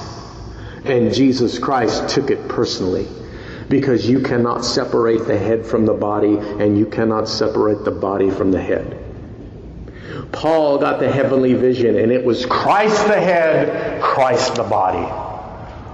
[0.84, 3.06] And Jesus Christ took it personally.
[3.68, 8.30] Because you cannot separate the head from the body, and you cannot separate the body
[8.30, 8.96] from the head.
[10.32, 15.06] Paul got the heavenly vision, and it was Christ the head, Christ the body.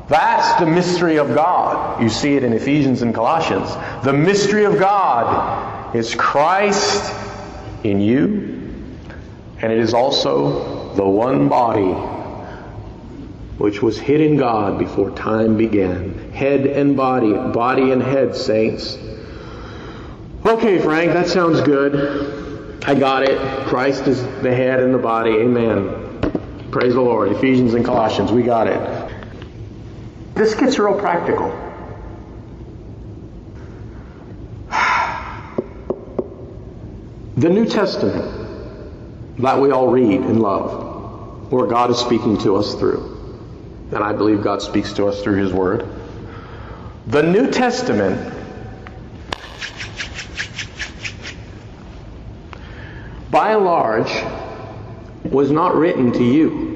[0.09, 2.01] That's the mystery of God.
[2.01, 3.75] You see it in Ephesians and Colossians.
[4.05, 7.12] The mystery of God is Christ
[7.83, 8.72] in you,
[9.61, 12.15] and it is also the one body
[13.59, 16.33] which was hid in God before time began.
[16.33, 18.99] Head and body, body and head, saints.
[20.45, 22.83] Okay, Frank, that sounds good.
[22.85, 23.38] I got it.
[23.66, 25.31] Christ is the head and the body.
[25.31, 26.71] Amen.
[26.71, 27.33] Praise the Lord.
[27.33, 29.12] Ephesians and Colossians, we got it.
[30.35, 31.62] This gets real practical.
[37.38, 42.75] The New Testament that we all read and love, where God is speaking to us
[42.75, 43.15] through,
[43.92, 45.88] and I believe God speaks to us through His Word.
[47.07, 48.35] The New Testament
[53.31, 54.11] by and large,
[55.25, 56.66] was not written to you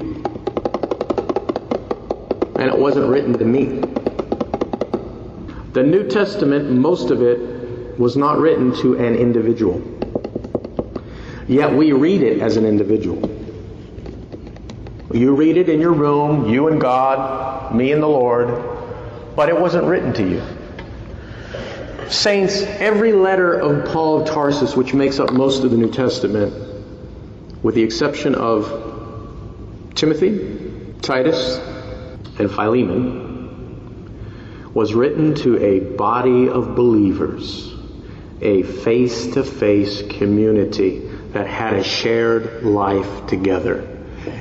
[2.59, 3.65] and it wasn't written to me.
[5.73, 9.81] The New Testament, most of it, was not written to an individual.
[11.47, 13.40] Yet we read it as an individual.
[15.13, 18.63] You read it in your room, you and God, me and the Lord,
[19.35, 20.41] but it wasn't written to you.
[22.09, 26.53] Saints, every letter of Paul of Tarsus, which makes up most of the New Testament,
[27.63, 31.57] with the exception of Timothy, Titus,
[32.39, 33.31] and Philemon
[34.73, 37.73] was written to a body of believers,
[38.41, 40.99] a face to face community
[41.33, 43.90] that had a shared life together.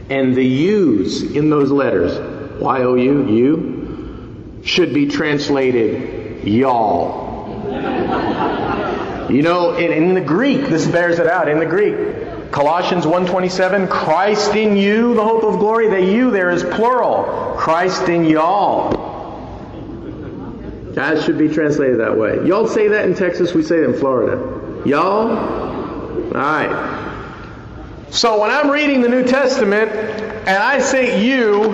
[0.08, 2.18] And the U's in those letters,
[2.60, 7.28] Y O U, you, should be translated y'all.
[9.30, 11.48] You know, in, in the Greek, this bears it out.
[11.48, 15.88] In the Greek, Colossians 1:27, Christ in you, the hope of glory.
[15.88, 17.54] The you there is plural.
[17.56, 19.08] Christ in y'all.
[20.94, 22.44] That should be translated that way.
[22.46, 24.82] Y'all say that in Texas, we say it in Florida.
[24.84, 25.30] Y'all?
[25.30, 27.09] All right.
[28.10, 31.70] So when I'm reading the New Testament and I say you,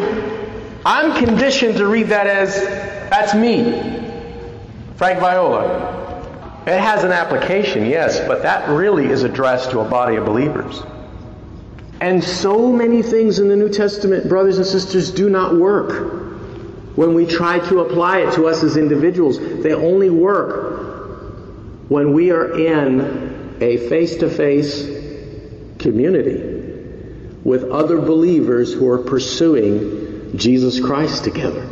[0.84, 2.54] I'm conditioned to read that as
[3.08, 4.02] that's me.
[4.96, 6.04] Frank Viola.
[6.66, 10.82] It has an application, yes, but that really is addressed to a body of believers.
[12.00, 16.12] And so many things in the New Testament, brothers and sisters, do not work
[16.96, 19.38] when we try to apply it to us as individuals.
[19.38, 24.95] They only work when we are in a face to face
[25.86, 26.36] community
[27.44, 31.68] with other believers who are pursuing Jesus Christ together.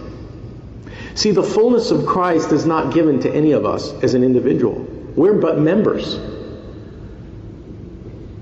[1.16, 4.86] See, the fullness of Christ is not given to any of us as an individual.
[5.16, 6.14] We're but members.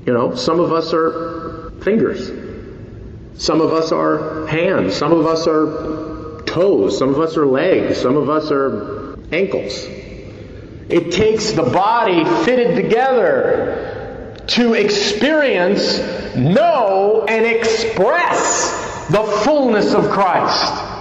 [0.07, 2.31] You know, some of us are fingers.
[3.41, 4.95] Some of us are hands.
[4.95, 6.99] Some of us are toes.
[6.99, 7.99] Some of us are legs.
[7.99, 9.87] Some of us are ankles.
[10.91, 14.02] It takes the body fitted together
[14.49, 15.99] to experience,
[16.37, 20.93] know, and express the fullness of Christ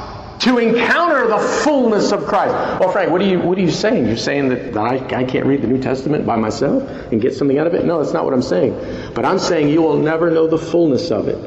[0.42, 2.54] to encounter the fullness of Christ.
[2.80, 4.08] Well, Frank, what are you what are you saying?
[4.08, 7.60] You're saying that, I, I can't read the New Testament by myself and get something
[7.60, 7.86] out of it?
[7.86, 9.14] No, that's not what I'm saying.
[9.14, 11.38] But I'm saying you will never know the fullness of it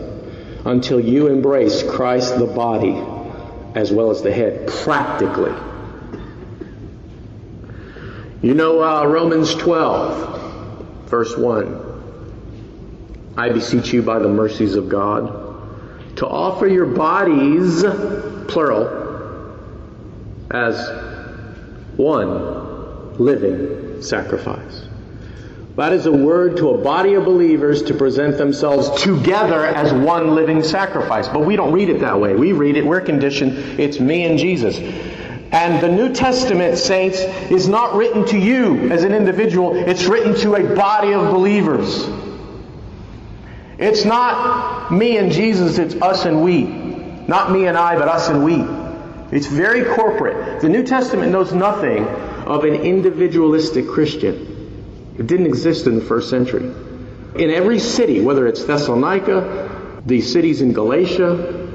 [0.64, 3.02] until you embrace Christ the body
[3.74, 5.52] as well as the head practically.
[8.42, 10.43] You know uh, Romans 12,
[11.14, 13.34] verse 1.
[13.36, 15.28] I beseech you by the mercies of God
[16.16, 17.82] to offer your bodies
[18.48, 19.56] plural,
[20.50, 20.74] as
[21.96, 24.86] one living sacrifice.
[25.76, 30.34] That is a word to a body of believers to present themselves together as one
[30.34, 31.28] living sacrifice.
[31.28, 32.34] But we don't read it that way.
[32.34, 34.78] We read it, we're conditioned, it's me and Jesus.
[35.54, 40.34] And the New Testament, saints, is not written to you as an individual, it's written
[40.40, 42.08] to a body of believers.
[43.78, 46.64] It's not me and Jesus, it's us and we.
[46.64, 48.64] Not me and I, but us and we.
[49.30, 50.60] It's very corporate.
[50.60, 55.14] The New Testament knows nothing of an individualistic Christian.
[55.18, 56.64] It didn't exist in the first century.
[57.36, 61.68] In every city, whether it's Thessalonica, the cities in Galatia,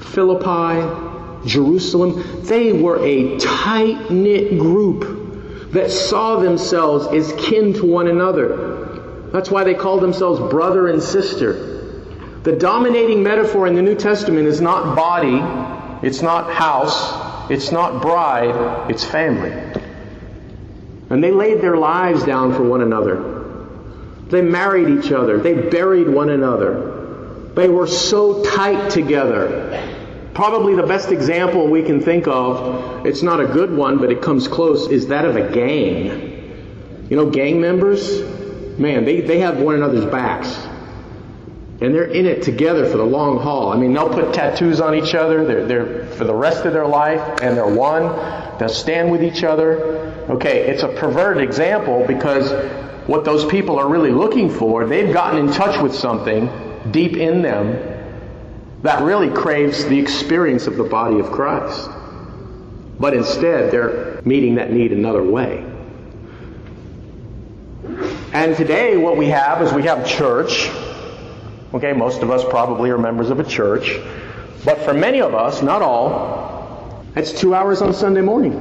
[0.00, 1.03] Philippi,
[1.46, 9.30] Jerusalem, they were a tight knit group that saw themselves as kin to one another.
[9.32, 11.74] That's why they called themselves brother and sister.
[12.44, 15.40] The dominating metaphor in the New Testament is not body,
[16.06, 19.52] it's not house, it's not bride, it's family.
[21.10, 23.32] And they laid their lives down for one another.
[24.28, 25.38] They married each other.
[25.38, 27.50] They buried one another.
[27.54, 30.03] They were so tight together.
[30.34, 34.20] Probably the best example we can think of, it's not a good one, but it
[34.20, 37.06] comes close, is that of a gang.
[37.08, 38.20] You know, gang members,
[38.76, 40.52] man, they, they have one another's backs.
[41.80, 43.72] And they're in it together for the long haul.
[43.72, 45.44] I mean, they'll put tattoos on each other.
[45.44, 48.08] They're, they're for the rest of their life, and they're one.
[48.58, 49.78] They'll stand with each other.
[50.30, 52.50] Okay, it's a perverted example because
[53.06, 56.50] what those people are really looking for, they've gotten in touch with something
[56.90, 57.93] deep in them
[58.84, 61.90] that really craves the experience of the body of Christ.
[62.98, 65.64] But instead, they're meeting that need another way.
[68.32, 70.70] And today, what we have is we have church
[71.74, 73.98] Okay, most of us probably are members of a church.
[74.64, 78.54] But for many of us, not all, it's two hours on Sunday morning.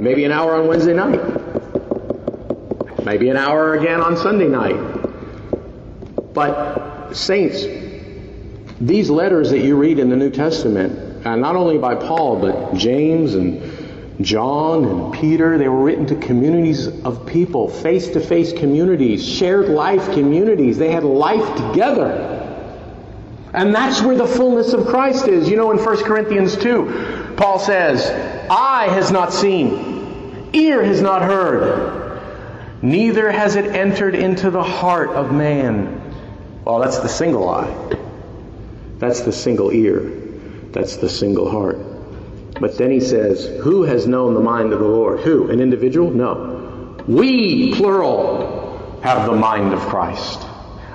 [0.00, 1.20] Maybe an hour on Wednesday night.
[3.04, 4.80] Maybe an hour again on Sunday night.
[6.32, 7.64] But, saints,
[8.80, 12.74] these letters that you read in the New Testament, and not only by Paul, but
[12.74, 18.52] James and John and Peter, they were written to communities of people, face to face
[18.52, 20.78] communities, shared life communities.
[20.78, 22.32] They had life together.
[23.52, 25.48] And that's where the fullness of Christ is.
[25.48, 28.10] You know, in 1 Corinthians 2, Paul says,
[28.50, 32.20] Eye has not seen, ear has not heard,
[32.82, 36.02] neither has it entered into the heart of man.
[36.64, 37.96] Well, that's the single eye.
[38.98, 40.00] That's the single ear.
[40.72, 41.78] That's the single heart.
[42.60, 45.20] But then he says, Who has known the mind of the Lord?
[45.20, 45.50] Who?
[45.50, 46.10] An individual?
[46.10, 46.96] No.
[47.06, 50.40] We, plural, have the mind of Christ.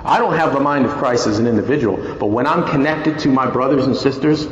[0.04, 3.28] I don't have the mind of Christ as an individual, but when I'm connected to
[3.28, 4.46] my brothers and sisters,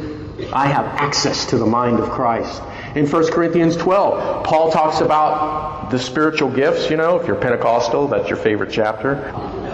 [0.53, 2.63] I have access to the mind of Christ.
[2.95, 6.89] In 1 Corinthians 12, Paul talks about the spiritual gifts.
[6.89, 9.17] You know, if you're Pentecostal, that's your favorite chapter.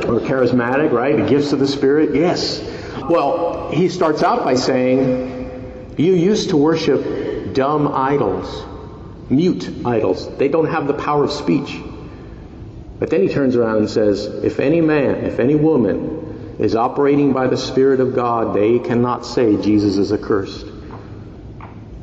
[0.06, 1.16] Or charismatic, right?
[1.16, 2.14] The gifts of the Spirit.
[2.14, 2.60] Yes.
[3.08, 8.64] Well, he starts out by saying, You used to worship dumb idols,
[9.30, 10.36] mute idols.
[10.36, 11.80] They don't have the power of speech.
[12.98, 17.32] But then he turns around and says, If any man, if any woman is operating
[17.32, 20.66] by the Spirit of God, they cannot say Jesus is accursed.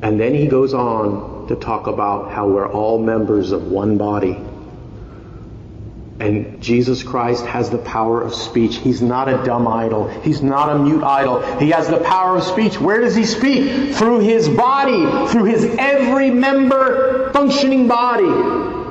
[0.02, 4.38] And then he goes on to talk about how we're all members of one body.
[6.20, 8.78] And Jesus Christ has the power of speech.
[8.78, 10.08] He's not a dumb idol.
[10.22, 11.42] He's not a mute idol.
[11.58, 12.80] He has the power of speech.
[12.80, 13.96] Where does he speak?
[13.96, 18.83] Through his body, through his every member functioning body.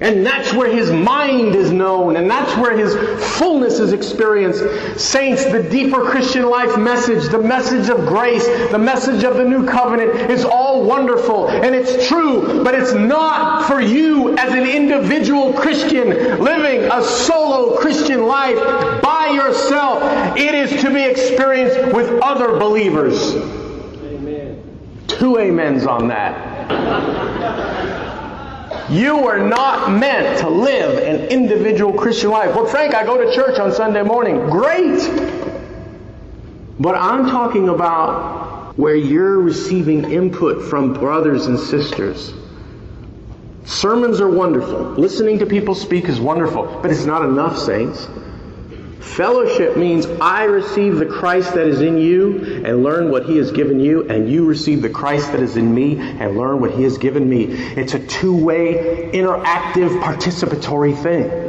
[0.00, 2.94] And that's where his mind is known, and that's where his
[3.36, 4.62] fullness is experienced.
[4.98, 9.66] Saints, the deeper Christian life message, the message of grace, the message of the new
[9.66, 15.52] covenant is all wonderful, and it's true, but it's not for you as an individual
[15.52, 16.10] Christian
[16.44, 18.56] living a solo Christian life
[19.02, 20.36] by yourself.
[20.36, 23.34] It is to be experienced with other believers.
[23.34, 24.62] Amen.
[25.08, 28.06] Two amens on that.
[28.90, 32.54] You are not meant to live an individual Christian life.
[32.54, 34.48] Well, Frank, I go to church on Sunday morning.
[34.48, 34.98] Great!
[36.80, 42.32] But I'm talking about where you're receiving input from brothers and sisters.
[43.64, 44.80] Sermons are wonderful.
[44.92, 48.08] Listening to people speak is wonderful, but it's not enough, saints.
[49.14, 53.50] Fellowship means I receive the Christ that is in you and learn what He has
[53.50, 56.84] given you, and you receive the Christ that is in me and learn what He
[56.84, 57.44] has given me.
[57.46, 61.48] It's a two way, interactive, participatory thing.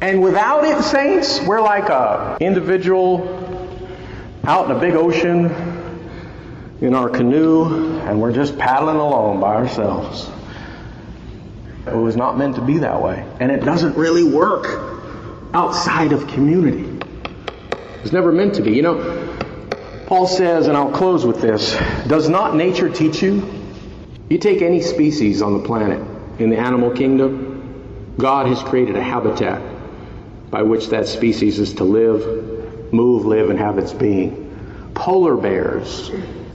[0.00, 3.38] And without it, saints, we're like a individual
[4.44, 5.46] out in a big ocean
[6.80, 10.28] in our canoe, and we're just paddling along by ourselves.
[11.86, 13.26] It was not meant to be that way.
[13.40, 15.02] And it doesn't really work
[15.52, 17.00] outside of community.
[18.02, 18.72] It's never meant to be.
[18.72, 19.38] You know,
[20.06, 21.76] Paul says, and I'll close with this
[22.06, 23.50] Does not nature teach you?
[24.28, 26.00] You take any species on the planet,
[26.38, 29.60] in the animal kingdom, God has created a habitat
[30.50, 34.90] by which that species is to live, move, live, and have its being.
[34.94, 36.10] Polar bears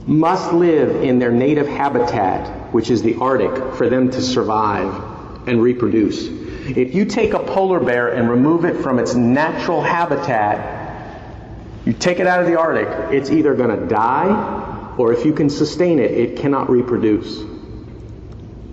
[0.06, 5.62] must live in their native habitat, which is the Arctic, for them to survive and
[5.62, 6.26] reproduce.
[6.26, 10.76] If you take a polar bear and remove it from its natural habitat,
[11.84, 15.32] you take it out of the Arctic, it's either going to die or if you
[15.32, 17.44] can sustain it, it cannot reproduce.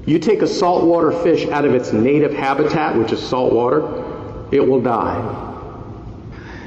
[0.06, 4.82] You take a saltwater fish out of its native habitat, which is saltwater, it will
[4.82, 5.52] die.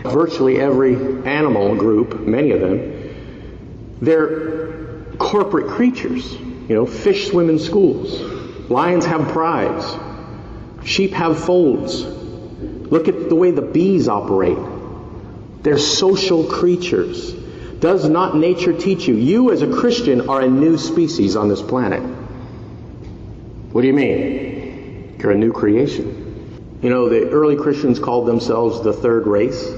[0.04, 0.94] Virtually every
[1.24, 6.32] animal group, many of them, they're corporate creatures.
[6.32, 8.37] You know, fish swim in schools.
[8.68, 9.96] Lions have prides.
[10.84, 12.04] Sheep have folds.
[12.04, 14.58] Look at the way the bees operate.
[15.62, 17.32] They're social creatures.
[17.80, 19.14] Does not nature teach you?
[19.14, 22.02] You, as a Christian, are a new species on this planet.
[23.72, 25.16] What do you mean?
[25.18, 26.78] You're a new creation.
[26.82, 29.68] You know, the early Christians called themselves the third race.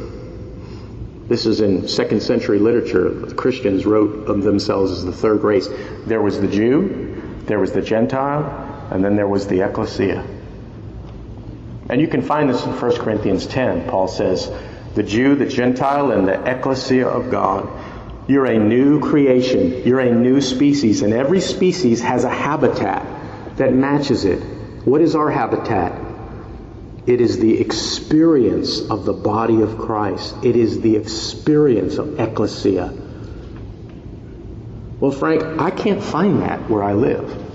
[1.29, 3.09] This is in second century literature.
[3.09, 5.69] The Christians wrote of themselves as the third race.
[6.07, 10.25] There was the Jew, there was the Gentile, and then there was the ecclesia.
[11.89, 13.89] And you can find this in 1 Corinthians 10.
[13.89, 14.51] Paul says,
[14.95, 17.69] The Jew, the Gentile, and the ecclesia of God.
[18.29, 19.83] You're a new creation.
[19.85, 21.03] You're a new species.
[21.03, 24.39] And every species has a habitat that matches it.
[24.85, 26.01] What is our habitat?
[27.07, 30.37] It is the experience of the body of Christ.
[30.45, 32.93] It is the experience of ecclesia.
[35.01, 37.50] Well, Frank, I can't find that where I live.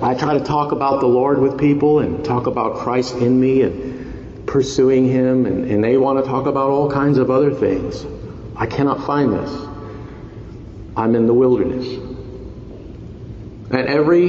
[0.00, 3.62] I try to talk about the Lord with people and talk about Christ in me
[3.62, 8.06] and pursuing Him, and, and they want to talk about all kinds of other things.
[8.54, 9.50] I cannot find this.
[10.96, 11.86] I'm in the wilderness.
[13.70, 14.28] And every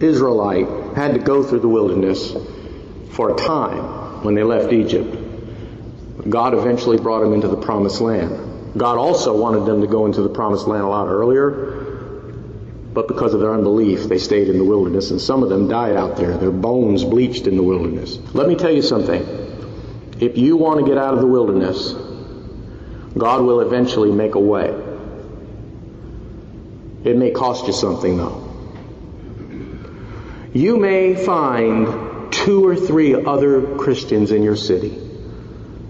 [0.00, 2.34] Israelite had to go through the wilderness
[3.12, 5.16] for a time when they left Egypt.
[6.28, 8.76] God eventually brought them into the promised land.
[8.76, 11.85] God also wanted them to go into the promised land a lot earlier,
[12.96, 15.96] but because of their unbelief, they stayed in the wilderness, and some of them died
[15.96, 16.38] out there.
[16.38, 18.18] Their bones bleached in the wilderness.
[18.32, 19.20] Let me tell you something.
[20.18, 21.92] If you want to get out of the wilderness,
[23.18, 24.74] God will eventually make a way.
[27.04, 28.48] It may cost you something, though.
[30.54, 34.98] You may find two or three other Christians in your city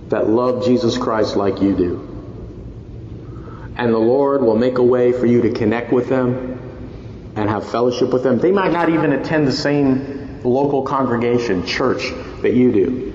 [0.09, 3.75] that love Jesus Christ like you do.
[3.77, 6.56] And the Lord will make a way for you to connect with them
[7.37, 8.39] and have fellowship with them.
[8.39, 12.11] They might not even attend the same local congregation, church
[12.43, 13.13] that you do.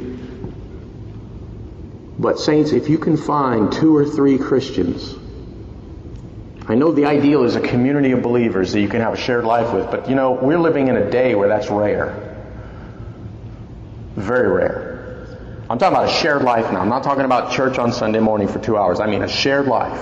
[2.19, 5.15] But, saints, if you can find two or three Christians,
[6.67, 9.43] I know the ideal is a community of believers that you can have a shared
[9.43, 12.37] life with, but you know, we're living in a day where that's rare.
[14.15, 14.91] Very rare.
[15.69, 16.81] I'm talking about a shared life now.
[16.81, 18.99] I'm not talking about church on Sunday morning for two hours.
[18.99, 19.97] I mean a shared life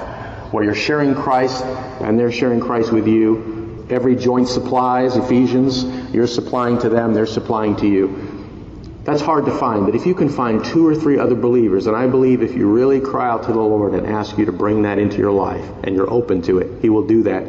[0.51, 3.58] where you're sharing Christ and they're sharing Christ with you.
[3.89, 5.83] Every joint supplies, Ephesians,
[6.13, 8.39] you're supplying to them, they're supplying to you.
[9.03, 11.95] That's hard to find, but if you can find two or three other believers, and
[11.95, 14.83] I believe if you really cry out to the Lord and ask you to bring
[14.83, 17.43] that into your life, and you're open to it, He will do that.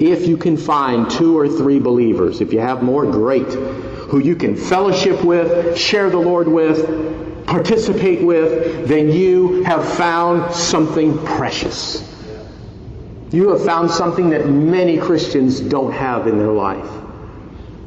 [0.00, 4.34] If you can find two or three believers, if you have more, great, who you
[4.34, 12.02] can fellowship with, share the Lord with, participate with, then you have found something precious.
[13.30, 16.88] You have found something that many Christians don't have in their life.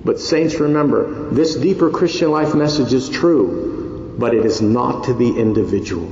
[0.03, 5.13] But saints, remember, this deeper Christian life message is true, but it is not to
[5.13, 6.11] the individual.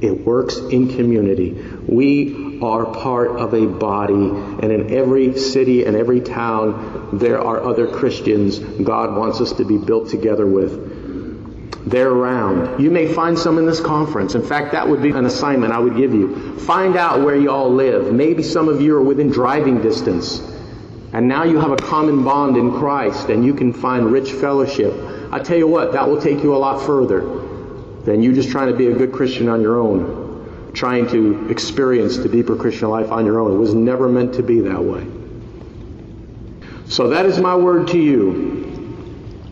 [0.00, 1.52] It works in community.
[1.86, 7.62] We are part of a body, and in every city and every town, there are
[7.62, 10.89] other Christians God wants us to be built together with.
[11.86, 12.80] They're around.
[12.80, 14.34] You may find some in this conference.
[14.34, 16.58] In fact, that would be an assignment I would give you.
[16.60, 18.12] Find out where you all live.
[18.12, 20.40] Maybe some of you are within driving distance.
[21.12, 24.94] And now you have a common bond in Christ and you can find rich fellowship.
[25.32, 27.20] I tell you what, that will take you a lot further
[28.04, 32.18] than you just trying to be a good Christian on your own, trying to experience
[32.18, 33.52] the deeper Christian life on your own.
[33.52, 35.06] It was never meant to be that way.
[36.86, 38.58] So that is my word to you.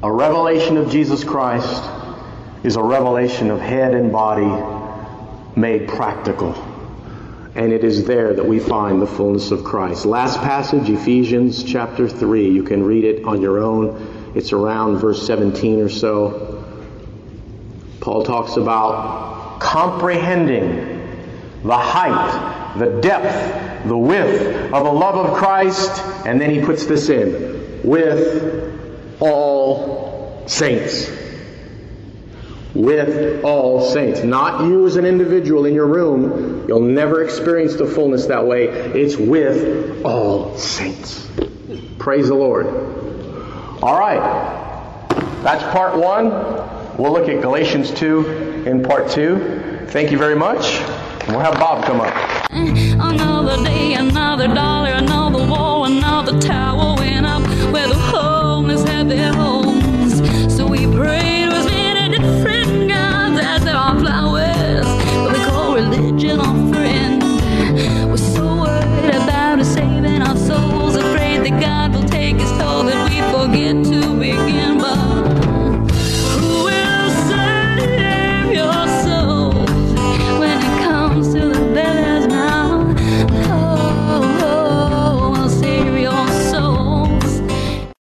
[0.03, 1.83] A revelation of Jesus Christ
[2.63, 4.47] is a revelation of head and body
[5.59, 6.55] made practical.
[7.55, 10.05] And it is there that we find the fullness of Christ.
[10.07, 12.51] Last passage, Ephesians chapter 3.
[12.51, 14.33] You can read it on your own.
[14.35, 16.65] It's around verse 17 or so.
[18.01, 20.97] Paul talks about comprehending
[21.65, 26.01] the height, the depth, the width of the love of Christ.
[26.27, 31.11] And then he puts this in with all saints
[32.75, 34.23] with all saints.
[34.23, 36.67] Not you as an individual in your room.
[36.69, 38.69] You'll never experience the fullness that way.
[38.69, 41.29] It's with all saints.
[41.99, 42.67] Praise the Lord.
[43.83, 45.09] All right.
[45.43, 46.31] That's part one.
[46.99, 49.87] We'll look at Galatians 2 in part two.
[49.89, 50.81] Thank you very much.
[51.29, 52.51] We'll have Bob come up.
[52.51, 57.43] Another day, another dollar, another wall, another tower went up
[57.73, 59.58] where the home is heavy.